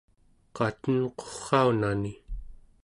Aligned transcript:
qatenqurraunani 0.55 2.13